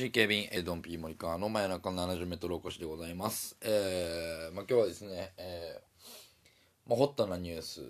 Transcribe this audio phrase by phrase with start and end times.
[0.00, 3.54] MC ケビン、エドンピー森川の真夜中の70メートルおこしでございます。
[3.60, 7.82] えー、まあ、今日はですね、えー、まあ、ホットなニュース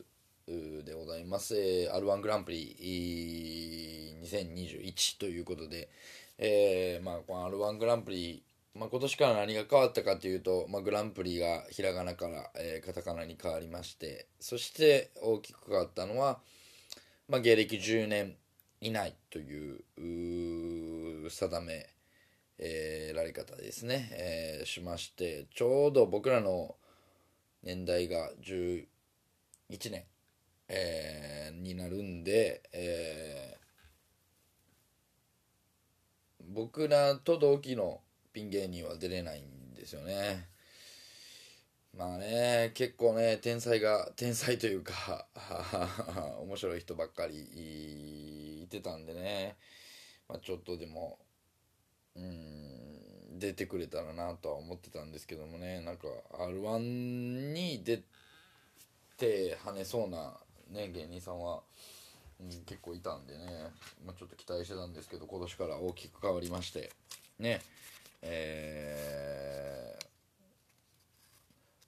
[0.48, 1.56] うでございます。
[1.56, 5.88] えー、R1 グランプリいー2021ということで、
[6.36, 8.42] えー、まあ、この R1 グランプリ、
[8.74, 16.40] まあ、今年から何が変わったかというと、まあ、グランプリがひらがなから、えーカタカナに変わりまして、そして大きく変わったのは、
[17.28, 18.34] まあ、芸歴10年
[18.80, 19.84] 以内という
[21.26, 21.86] う定め、
[22.62, 26.76] えーられ方ですね、えーしましてちょうど僕らの
[27.62, 28.86] 年代が11
[29.90, 30.04] 年、
[30.68, 33.60] えーになるんで、えー
[36.52, 38.00] 僕らと同期の
[38.32, 40.48] ピン芸人は出れないんですよね。
[41.96, 45.26] まあね結構ね天才が天才というか
[46.40, 49.56] 面白い人ばっかりいてたんでね、
[50.28, 51.18] まあ、ちょっとでも
[52.16, 55.80] うん出てくれたらなとは思ってたんですけどもね。
[55.80, 56.08] なんか
[56.38, 58.02] r 1に出
[59.16, 60.34] て跳ねそうな、
[60.70, 61.62] ね、芸人さんは、
[62.40, 63.46] うん、結構いたんでね、
[64.04, 66.90] まあ、ちょっと期待してたんですけど今年から大きく変わりまして。
[67.38, 67.60] ね。
[68.22, 69.70] えー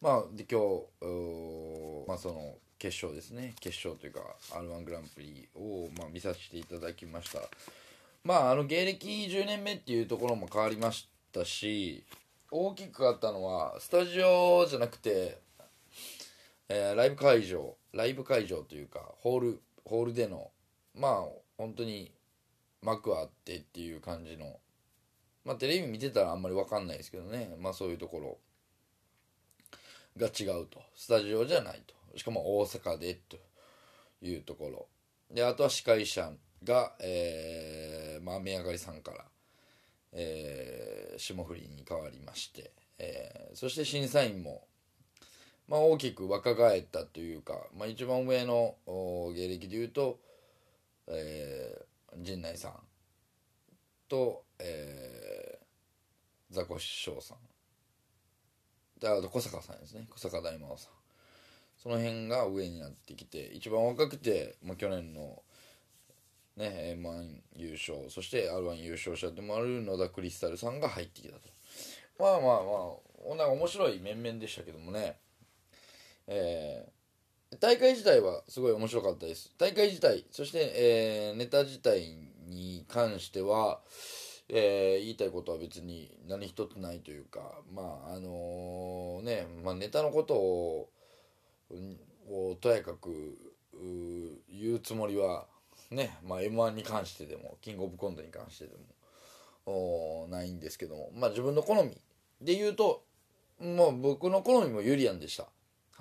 [0.02, 3.54] まあで今日まあその決勝ですね。
[3.60, 4.20] 決勝というか
[4.52, 7.38] r 1グランプリを、まあ、見させていただきました。
[8.24, 12.04] まああの芸歴10年目っていうところも変わりましたし
[12.50, 15.38] 大きく変わったのはスタジオじゃなくて、
[16.68, 20.50] えーライブ会場ライブ会場というかホールホールでの
[20.98, 21.24] まあ
[21.58, 22.12] 本当に
[22.82, 24.58] 幕あってっていう感じの
[25.44, 27.54] まあテレビ見てたらあんまり分かんないですけどね。
[27.58, 28.38] まあそういうところ。
[30.16, 30.80] が違うと。
[30.94, 32.18] スタジオじゃないと。
[32.18, 33.38] しかも大阪でと
[34.20, 34.86] いうところ。
[35.34, 36.30] であとは司会者
[36.64, 37.81] が、えー
[38.22, 39.24] まあ、上がりさんから、
[40.12, 44.66] えー霜降りに変わりまして、えーそして審査員も、
[45.68, 48.74] まあ、大きく若返ったというか、まあ、一番上の
[49.34, 50.18] 芸歴でいうと、
[51.08, 52.72] えー陣内さん
[54.08, 55.62] と、えー
[56.54, 57.38] ザコシショウさん。
[59.00, 60.06] であと小坂さんですね。
[60.10, 60.92] 小坂大魔王さん。
[61.82, 65.42] その辺が上になってきて一番若くて、まあ、去年の
[66.56, 71.40] ね m 1優勝そして r 1優勝者でもある野田クリスタルさんが入ってきたと。
[72.18, 75.16] まあまあまあなんか面白い面々でしたけどもね。
[76.26, 76.92] えー
[77.60, 79.52] 大会自体はすごい面白かったです。
[79.58, 83.80] 大会自体そして、えーネタ自体に関しては、
[84.48, 87.40] えー言いたいことは別に何一つないというか
[87.70, 90.88] まああのね、まあ、ネタのことを
[92.30, 93.36] をとやかく
[94.48, 95.46] 言うつもりは
[95.92, 98.72] ね、まあ、m 1に関してでもキングオブコントに関してで
[99.66, 101.90] もないんですけどもまあ自分の好み
[102.40, 103.04] で言うと
[103.60, 105.46] もう僕の好みもユリアンでした。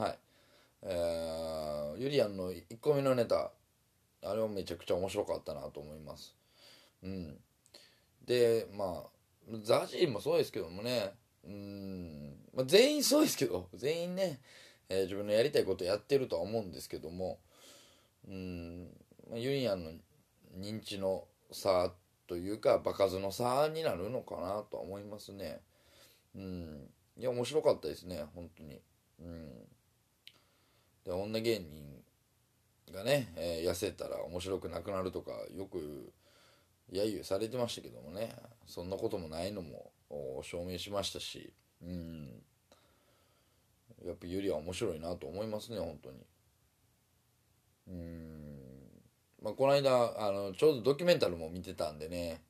[0.01, 0.17] はい。
[0.83, 3.51] えーユリアンの1個目のネタ
[4.23, 6.35] あれはめちゃくちゃ面白かったなと思います。
[7.03, 7.37] うん。
[8.25, 11.13] でまあザジーもそうですけどもね
[11.45, 14.39] うん、まあ、全員そうですけど全員ね、
[14.89, 17.39] えー自分のやりたいことやってるとは思うんですけども
[18.27, 18.87] うん、
[19.37, 19.91] ユリアンの
[20.57, 21.91] 認知の差
[22.27, 25.61] というか場数の差になるのかなとは思いますね。
[26.35, 26.89] うん。
[27.17, 28.81] いや面白かったですね本当に。
[29.19, 29.67] うん。
[31.03, 32.03] で女芸人
[32.93, 36.11] がね、えー痩せたら面白くなくなるとかよく
[36.91, 38.35] 揶揄されてましたけどもね。
[38.65, 39.91] そんなこともないのも
[40.41, 41.53] 証明しましたし。
[41.81, 42.41] うん。
[44.05, 46.17] やっぱユリは面白いなと思いますね本当に。
[47.87, 48.60] うん。
[49.41, 52.41] まあこの間あのちょうどドキュメンタルも見てたんでね、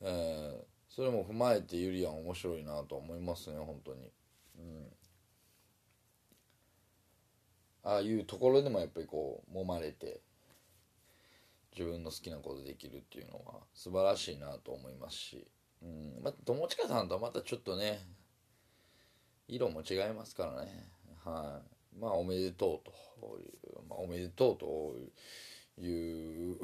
[0.00, 4.10] えーそれも踏まえてユリアン面白いなと思いますね本当に。
[4.58, 4.86] うん。
[7.84, 10.20] ああいうところでもやっぱりこう揉まれて
[11.76, 15.46] 自分の好きなことできるっていうのは素晴らしいなと思いますし、
[15.82, 16.22] うん。
[16.22, 18.00] まあ、友近さんとはまたちょっとね
[19.46, 20.90] 色も違いますからね。
[21.24, 21.60] は
[21.94, 22.00] い。
[22.00, 24.66] まあおめでとうという、まあ、おめでとうと
[24.98, 25.12] いう
[25.80, 26.58] いう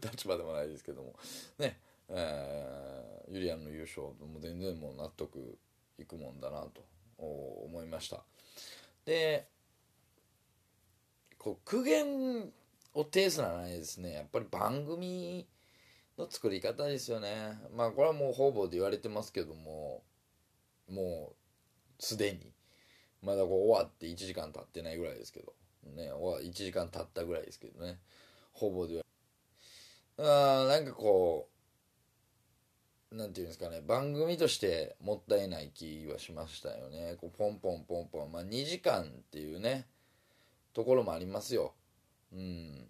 [0.00, 1.14] 立場でもないですけども。
[1.58, 1.78] ね。
[2.08, 5.58] えー、ユリアンの優勝も全然もう納得
[5.98, 6.84] いくもんだなと
[7.18, 8.22] 思いました。
[9.04, 9.46] で
[11.38, 12.52] こう苦言
[12.94, 14.12] を呈すらないですね。
[14.12, 15.46] やっぱり番組
[16.18, 17.58] の作り方ですよね。
[17.74, 20.02] まあこれはもう方々で言われてますけども
[20.88, 21.32] も
[21.98, 22.52] うすでに。
[23.22, 25.52] まだこう終わって1時間経ってないぐらいですけど。
[25.96, 27.98] ね1時間経ったぐらいですけどね。
[28.52, 29.04] ほぼで。
[30.18, 31.48] あなんかこ
[33.10, 33.82] うなんていうんですかね。
[33.82, 37.16] 番組としてもったいない気はしましたよね。
[37.20, 38.32] こうポンポンポンポン。
[38.32, 39.86] まあ2時間っていうね
[40.72, 41.74] ところもありますよ。
[42.32, 42.88] うん。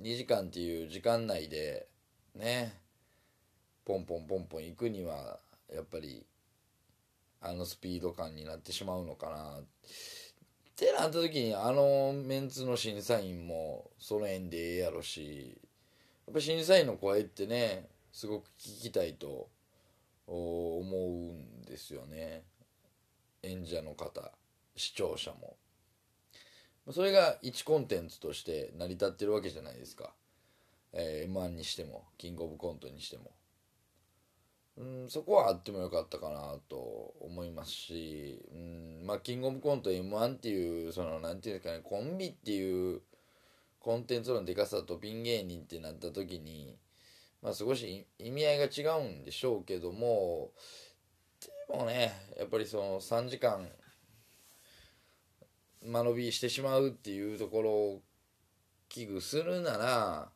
[0.00, 1.88] 2時間っていう時間内で
[2.34, 2.80] ね
[3.84, 5.40] ポンポンポンポン行くには
[5.74, 6.24] やっぱり
[7.40, 9.60] あのスピード感になってしまうのかな。
[10.78, 15.58] ってなった時にあのメンツの審査員もその縁でええやろし
[16.24, 19.48] やっぱ審査員の声ってねすごく聞きたいと
[20.28, 22.44] 思うんですよね。
[23.42, 24.30] 演者の方
[24.76, 25.56] 視聴者も。
[26.92, 30.12] それが1コンテンツとして成り立ってるわけじゃないですか、
[30.92, 33.32] えー、m 1にしてもキングオブコントにしても。
[34.78, 36.76] うんそこはあってもよかったかなと
[37.20, 43.00] 思いますし、うんまあ、キングオブコント m 1っていうそのなんていうんですかねコンビっていう
[43.80, 46.76] コンテンツのでかさとピン芸人ってなった時に、
[47.42, 50.50] まあ、少し意味合いが違うんでしょうけども
[51.68, 53.68] でもねやっぱりその3時間
[55.84, 58.02] 間延びしてしまうっていうところを
[58.88, 60.28] 危惧するなら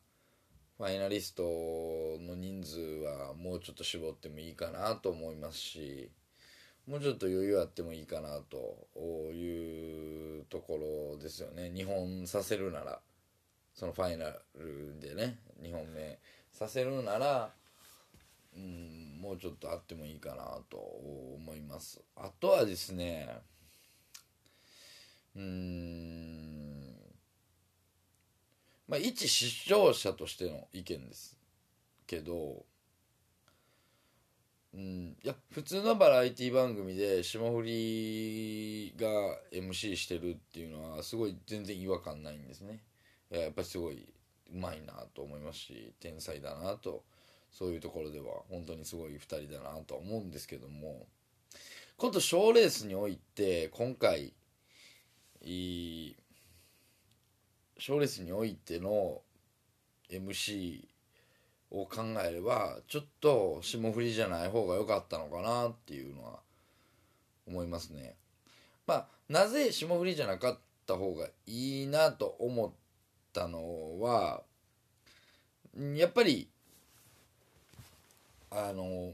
[0.77, 6.09] ファイナリストの人数はもうちょっと絞ってもいいかなと思いますし
[6.87, 11.71] もうちょっと余裕あってもいいかなというところですよね。
[11.73, 12.99] 日本させるなら
[13.73, 14.25] そのファイナ
[14.57, 16.19] ルでね2本目
[16.51, 17.49] させるなら
[18.55, 22.01] うんもうちょっとあってもいいかなと思います。
[22.15, 23.29] あとはですね
[25.35, 26.72] うん
[28.87, 31.37] まあ一視聴者としての意見です
[32.05, 32.63] けど
[34.73, 39.07] うんいや普通のバラエティ番組で霜降りが
[39.51, 42.79] MC してるっていうのはすごい全然違和感ないんですね。
[43.29, 44.07] やっぱりすごい
[44.51, 47.03] うまいなと思いますし天才だなと
[47.51, 51.05] そういうところでは本当にすごい2人だなとは思うんですけども
[51.97, 54.33] 今度賞レースにおいて今回
[55.41, 56.15] い
[57.77, 59.21] 賞レースにおいての
[60.09, 60.85] MC
[61.71, 66.39] を考えればちょっと霜降りじゃない方が良かったのかなっていうのは
[67.47, 68.15] 思いますね。
[68.85, 72.71] まあなぜ霜降りじゃなかった方がいいなと思っ
[73.33, 74.43] たのは
[75.95, 76.47] やっぱり
[78.51, 79.13] あの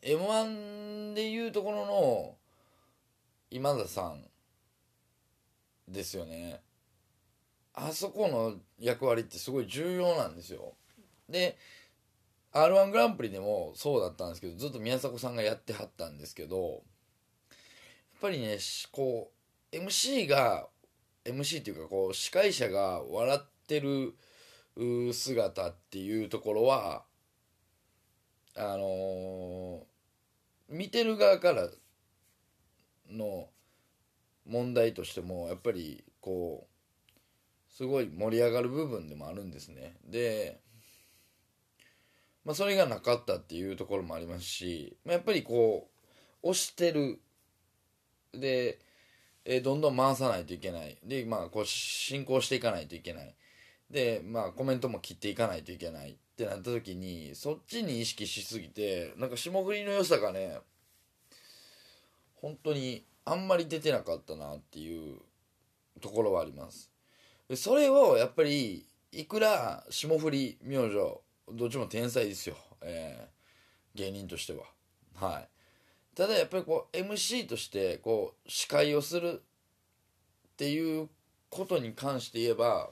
[0.00, 2.34] m 1でいうところの
[3.50, 4.24] 今田さん
[5.86, 6.60] ですよね
[7.80, 10.74] あそこの役割ってすごい重要なんですよ。
[11.28, 11.56] で
[12.52, 16.80] r 1グランプリでもそうだったんですけどずっと宮迫さんがやってはったんですけどやっ
[18.20, 18.58] ぱりね
[18.90, 19.30] こ
[19.72, 20.66] う MC が
[21.24, 24.14] MC っていうかこう司会者が笑ってる
[25.12, 27.04] 姿っていうところは
[28.56, 31.68] あのー、見てる側から
[33.10, 33.48] の
[34.46, 36.77] 問題としてもやっぱりこう
[37.78, 39.94] すごい盛り上がる部分でもあるんですね。
[40.04, 40.58] で、
[42.44, 45.88] まあ、それがなかったっていうところもありますし、まあ、やっぱりこ
[46.42, 47.20] う押してる。
[48.32, 48.80] で、
[49.44, 50.98] えどんどん回さないといけない。
[51.04, 53.32] でまあこう進行していかないといけない。
[53.88, 56.10] でまあコメントも切っていかないといけない。
[56.10, 60.58] ってなった時にそっちに意識しすぎてなんか霜降りの良さがね
[62.34, 65.18] 本当にあんまり出てなかったなっていう
[66.00, 66.90] ところはあります。
[67.56, 70.94] それをやっぱりいくら霜降り明星
[71.50, 74.64] どっちも天才ですよ、えー、芸人としては。
[75.14, 75.48] はい。
[76.14, 81.08] ただやっぱりこう MC としてこう司会をするっていう
[81.48, 82.90] ことに関して言えば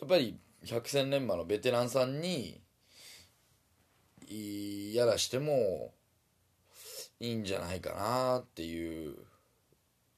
[0.00, 2.60] やっぱり百戦錬磨のベテランさんに
[4.94, 5.92] やらしても
[7.20, 9.14] いいんじゃないかなっていう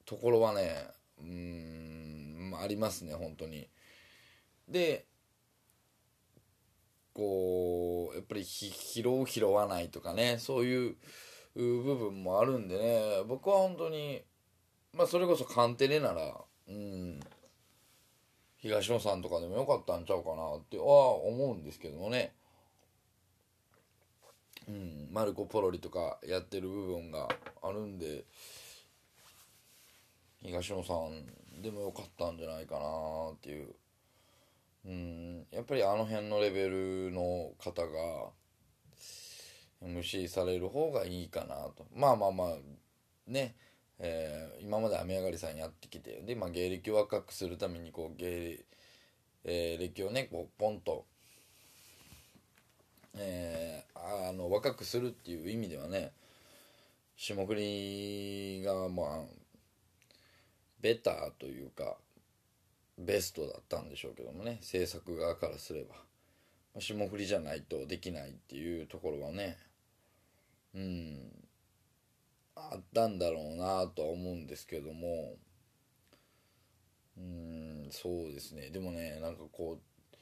[0.05, 0.87] ところはね
[1.21, 2.14] うん。
[2.61, 3.69] ありますね本当に。
[4.67, 5.05] で
[7.13, 10.95] こうやっぱり拾う拾わないとかねそういう
[11.55, 14.21] 部分もあるんでね僕は本当に
[14.93, 16.35] まあそれこそカンテレなら
[16.67, 17.19] うん
[18.57, 20.83] 東野さんとかでもよかったんちゃうかなっては
[21.23, 22.33] 思うんですけどもね
[24.67, 27.29] うんマルコ・ポロリとかやってる部分が
[27.63, 28.25] あるんで
[30.41, 31.25] 東野さん
[31.61, 33.75] でもよかったんじゃないかなっていう。
[34.85, 38.29] うんやっぱりあの辺のレベルの方が
[39.83, 41.87] MC される方がいいかなと。
[41.95, 42.57] まあまあまあ
[43.27, 43.55] ね。
[43.99, 48.59] えー、今まで雨上がりさんやってきてで、まあ、芸歴を若くするためにこう芸、
[49.45, 51.05] えー、歴をねこうポンと、
[53.15, 56.11] えー、あの若くするっていう意味ではね
[57.15, 59.19] 霜降りがまあ
[60.85, 61.97] ベターというか
[62.99, 64.59] ベストだったんでしょうけどもね。
[64.61, 65.95] 制作側からすれば、
[66.79, 69.57] 霜降りじゃないとできないっていうところはね。
[70.75, 71.31] うん。
[72.55, 75.33] あったんだろうなとは思うんですけども。
[77.17, 78.69] うんそうですね。
[78.69, 80.17] でもねなんかこう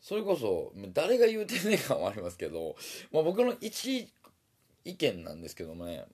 [0.00, 2.76] それこそ誰が言うてんねんかもありますけど、
[3.12, 4.08] まあ、僕の一
[4.84, 6.06] 意見なんですけどもね。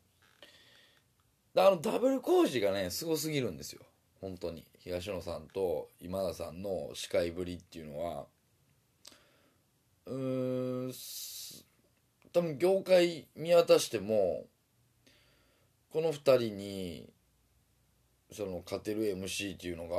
[1.57, 3.83] あのダブル工事がねすごすぎるんですよ。
[4.21, 4.65] 本当に。
[4.79, 8.27] 東野さんと今田さんの司会ぶりっていうのは。
[10.07, 10.93] うーん
[12.33, 14.45] 多分業界見渡しても
[15.93, 17.09] この2人に
[18.33, 19.97] その勝てる MC っていうのが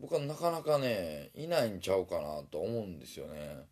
[0.00, 3.66] 僕はなかなかねいないんちゃうかなと思うんですよね。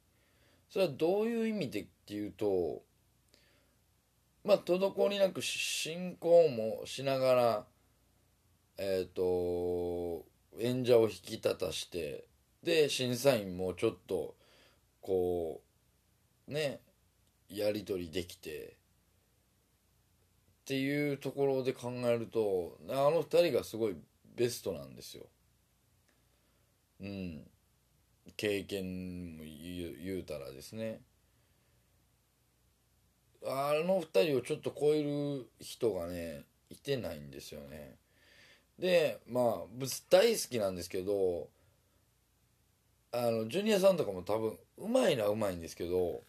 [0.69, 2.83] それはどういう意味でっていうと
[4.45, 7.65] まあ滞りなく進行もしながら
[8.79, 10.25] えっ、ー、と
[10.59, 12.25] 演者を引き立たして
[12.63, 14.35] で審査員もちょっと
[15.01, 15.61] こ
[16.49, 16.81] うね
[17.49, 18.77] やり取りできて
[20.63, 23.97] っていうところで考えるとあの2人がすごい
[24.37, 25.25] ベストなんですよ。
[27.01, 27.45] うん。
[28.37, 31.01] 経験も言うたらですね。
[33.45, 37.97] あの2人をちょっと超える人がねいてないんですよね。
[38.79, 41.49] でまあ大好きなんですけど
[43.13, 46.23] あのジュニアさんとかも多分うまいのはうまいんですけど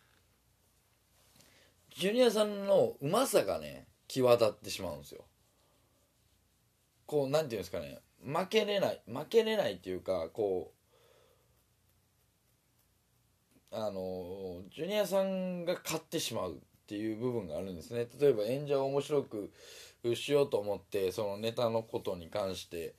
[1.96, 5.24] ジュニアさんのうまさがね際立ってしまうんですよ。
[7.06, 10.72] こうなんていうんですかね負けれない負けれないっていうかこ
[13.72, 16.62] うあのジュニアさんが勝ってしまう
[16.94, 18.06] っていう部分があるんですね。
[18.20, 19.52] 例えば演者を面白く
[20.16, 22.94] しようと思ってそのネタのことに関して、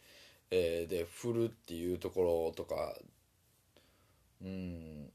[0.51, 2.93] えー、で振るっていうところとか
[4.43, 5.11] うん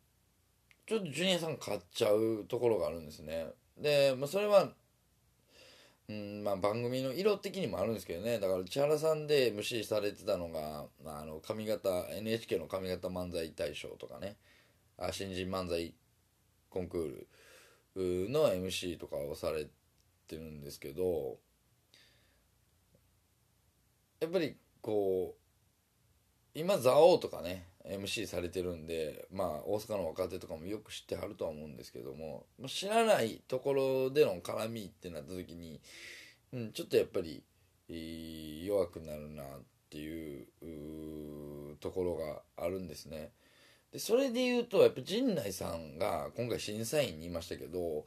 [0.88, 3.48] ちょっとジュニアさん勝っちゃうところがあるんですね。
[3.78, 4.70] で、まあ、それは
[6.08, 8.40] うんまあ、番組の色的にもあるんですけどね。
[8.40, 14.38] だから千原さんで MC されてたのが、あ、の髪型 NHK の上方漫才大賞とかね。
[14.98, 15.94] あ新人漫才
[16.70, 17.28] コンクール。
[17.96, 19.68] の MC とかをされ
[20.28, 21.38] てるんですけど
[24.20, 35.80] やっぱりこう今蔵王とかね MC されてるんでまあ大阪の若手とかもよく知ってはるとは思うんですけども知らないところでの絡みってなった時に、
[36.54, 37.44] うん、ちょっとやっぱり
[38.66, 39.48] 弱くなるなっ
[39.90, 43.32] ていうところがあるんですね。
[43.92, 48.06] でそれで言うとやっぱ陣内さんが今回審査員にいましたけど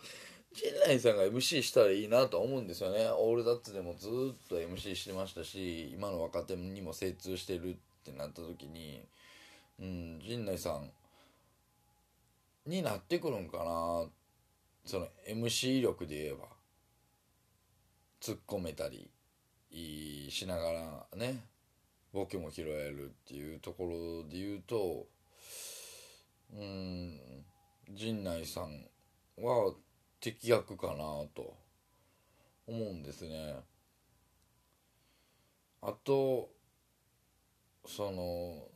[0.54, 3.08] 陣内さんが MC したらいいなと思うんですよね。
[3.16, 4.10] オールダッツでもずっ
[4.48, 9.02] と MC してましたし今の若手にも精通してるってなった時に
[9.80, 10.90] うん陣内さん
[12.66, 14.04] になってくるんかな。
[14.84, 16.46] その MC 力で言えば
[18.20, 19.08] 突っ込めたり
[20.28, 21.44] しながらね
[22.12, 25.06] ボケも拾えるっていうところで言うと
[26.52, 27.20] うん。
[27.94, 28.86] 陣内さん
[29.38, 29.74] は
[30.20, 30.94] 適役かな
[31.34, 31.56] と
[32.66, 33.56] 思うんですね。
[35.82, 36.48] あと
[37.84, 38.68] その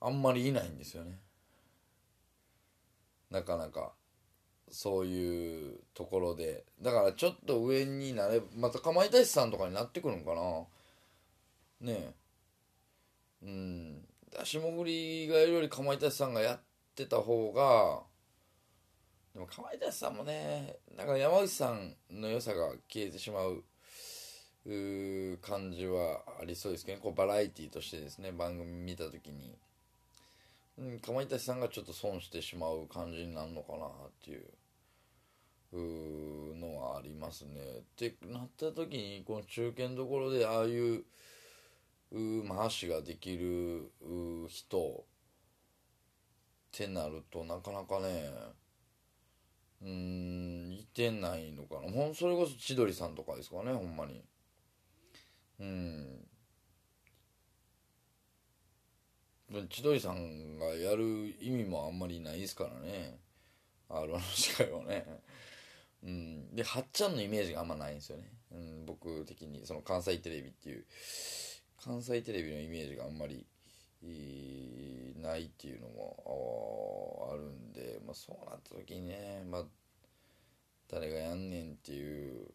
[0.00, 1.18] あんまりいないんですよね。
[3.30, 3.92] なかなか
[4.70, 6.64] そういうところで。
[6.80, 10.64] だからちょっと上になれまたかまいたちさんとかになってくるんかな。
[11.80, 12.14] ねえ。
[13.42, 14.08] うん。
[14.44, 16.60] 霜降りがやるよりかまいたちさんがやっ
[16.94, 18.02] てた方が
[19.34, 23.62] でもかまいたちさんもねなんか山内さんの良さが消えてしまう
[25.40, 29.56] 感じはありそうですけど、ね、こうバラエティーとしてですね番組見た時に
[30.78, 33.90] うん、かまいたちさんがちょっと損してしまう感じになるのかなっ
[34.24, 34.44] ていう
[35.74, 37.60] うのはありますね。
[37.80, 41.04] ってなった時にこの中堅どころでああいう
[42.48, 43.90] 回しができる
[44.48, 45.04] 人っ
[46.70, 48.30] てなるとなかなかね
[49.82, 51.90] うんいてないのかな。
[51.90, 54.22] ほんそれこそ千鳥さんとかですかねほんまに。
[55.58, 56.28] うん。
[59.68, 63.18] 千鳥さんがやる意味もあんまりないですからね。
[63.90, 65.04] R1 の司会はね。
[66.04, 66.54] うん。
[66.54, 70.84] ではっちゃんのイメージがあんまないんですよね、うん、僕的にその関西テレビっていう。
[71.84, 73.44] 関西テレビのイメージがあんまり
[75.20, 79.64] ないっていうのもあるんで、まあ、そうなった時にね、まあ、
[80.90, 82.46] 誰がやんねんっていう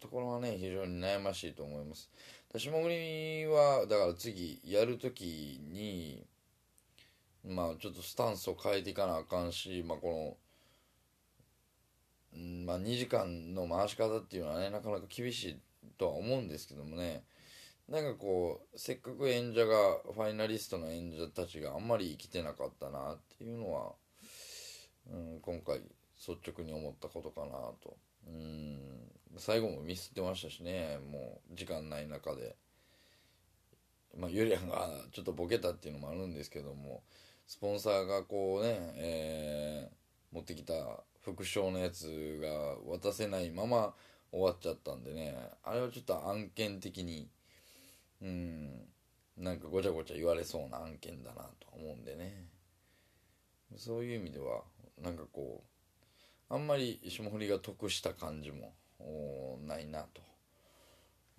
[0.00, 2.10] ところはね非常に悩ましいと思います。
[2.56, 6.24] 霜降りはだから次やる時に
[7.44, 10.38] まあちょっとスタンスを変えていかなあかんしまあこ
[12.34, 15.58] のまあ2時間の回し方っていうのはねなかなか厳しい
[15.98, 17.22] とは思うんですけどもね。
[17.88, 23.92] なんかこうせっかく演者がファイナリストの演者たちがあんまり生きてなかったなっていうのは、
[25.10, 25.80] うん、今回
[26.18, 27.52] 率直に思ったことかな
[27.82, 27.96] と。
[28.26, 28.78] うん。
[29.38, 30.98] 最後もミスってましたしね。
[31.10, 32.56] もう時間ない中で。
[34.18, 37.02] まあゆりやんがちょっとボケたっていうのもあるんですけども
[37.46, 40.74] スポンサーがこうね、えー、持ってきた
[41.22, 42.48] 副賞のやつが
[42.98, 43.94] 渡せないまま
[44.30, 45.34] 終わっちゃったんでね。
[45.62, 47.28] あれはちょっと案件的に
[48.22, 48.88] うん。
[49.36, 52.46] なんかごちゃごちゃ言われそうな案件だなと思うんでね。
[53.76, 54.62] そういう意味では
[55.00, 55.62] なんかこ
[56.50, 58.72] うあんまり霜降りが得した感じも
[59.66, 60.28] ないなと。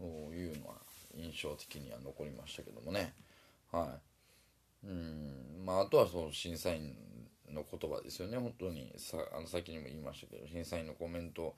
[0.02, 0.76] いうのは
[1.14, 3.14] 印象的には残りましたけどもね。
[3.72, 4.00] は
[4.84, 4.88] い。
[4.88, 5.66] うん。
[5.66, 6.96] まああとはその審査員
[7.50, 8.38] の言葉ですよね。
[8.38, 11.56] 本当にさあの先にも言いましたけど審査員のコメント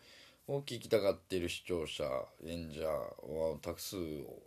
[0.56, 2.04] を聞きたがっている視聴者
[2.46, 3.96] 演者はたく数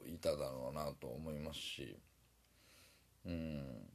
[0.06, 1.96] いただろうなと思いますし
[3.24, 3.88] うん。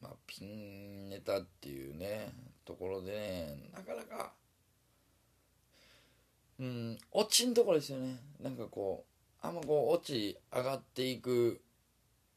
[0.00, 2.32] まあピンネタっていうね
[2.64, 4.32] ところでねなかなか
[6.60, 8.16] うん落ちんところですよね。
[8.40, 9.04] なんかこ
[9.42, 11.60] うあんまこう落ち上がっていく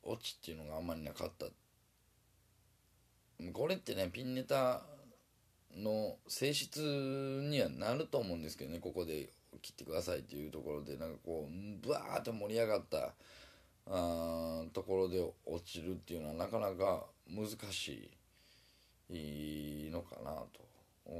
[0.01, 1.45] 落ちっていうのがあんまりなかった。
[3.53, 4.81] これってねピンネタ
[5.77, 9.29] の性質にはなると思うんですけどねここで
[9.61, 13.13] 切ってくださいっていうところでなんかこうブワーッと盛り上がった
[13.89, 18.09] あところで落ちるっていうのはなかなか難し
[19.09, 20.43] いのかな
[21.05, 21.11] と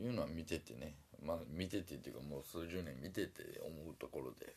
[0.00, 0.94] いうのは見ててね。
[1.24, 4.54] まあ見ててっていうかもう数十年見てて思うところで、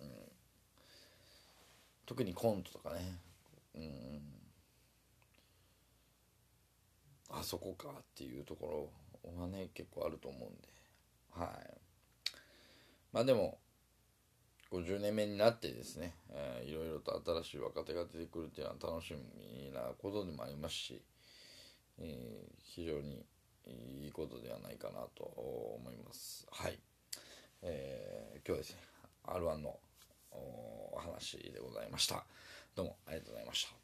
[0.00, 0.08] うん、
[2.04, 3.16] 特にコントとかね、
[3.74, 4.41] うん。
[7.32, 8.90] あそこかっていうとこ
[9.24, 10.68] ろはね結構あると思うんで。
[11.30, 11.80] はい。
[13.12, 13.58] まあでも
[14.70, 21.02] 50年目になってですね、えー、いろいろと新しい若手が出てくるっていうのは楽しみなことでもありますし、
[21.98, 23.24] えー、非常に
[23.66, 26.46] いいことではないかなと思います。
[26.50, 26.78] はい、
[27.62, 28.78] えー、今日はですね
[29.24, 29.78] R1 の
[30.30, 32.24] お話でございました。
[32.74, 33.81] どうもありがとうございました。